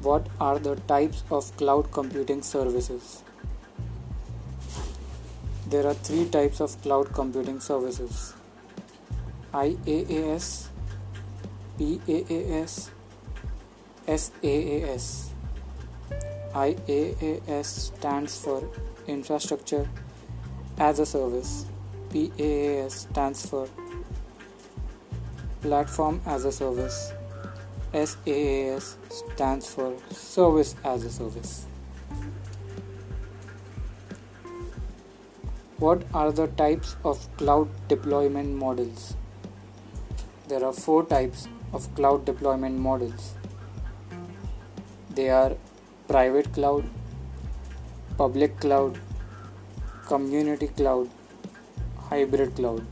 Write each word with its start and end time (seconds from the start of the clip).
What 0.00 0.26
are 0.40 0.58
the 0.58 0.76
types 0.76 1.24
of 1.30 1.56
cloud 1.56 1.90
computing 1.90 2.42
services? 2.42 3.22
There 5.66 5.86
are 5.86 5.94
three 5.94 6.28
types 6.28 6.60
of 6.60 6.80
cloud 6.82 7.12
computing 7.12 7.60
services 7.60 8.34
IaaS, 9.52 10.68
PaaS, 11.78 12.90
SaaS. 14.06 15.30
IaaS 16.54 17.66
stands 17.66 18.38
for 18.38 18.62
Infrastructure 19.06 19.88
as 20.78 20.98
a 20.98 21.06
Service, 21.06 21.66
PaaS 22.10 22.90
stands 22.90 23.46
for 23.46 23.68
Platform 25.60 26.20
as 26.24 26.44
a 26.44 26.52
Service, 26.52 27.12
SaaS 27.92 28.96
stands 29.08 29.66
for 29.74 29.94
Service 30.10 30.74
as 30.84 31.04
a 31.04 31.10
Service. 31.10 31.66
What 35.78 36.02
are 36.12 36.30
the 36.32 36.48
types 36.48 36.96
of 37.04 37.26
cloud 37.38 37.68
deployment 37.88 38.54
models? 38.54 39.14
There 40.48 40.64
are 40.64 40.72
four 40.72 41.04
types 41.04 41.48
of 41.72 41.94
cloud 41.94 42.24
deployment 42.26 42.78
models. 42.78 43.34
They 45.14 45.30
are 45.30 45.56
private 46.08 46.52
cloud, 46.52 46.84
public 48.18 48.60
cloud, 48.60 48.98
community 50.06 50.68
cloud, 50.68 51.08
hybrid 52.10 52.54
cloud. 52.56 52.84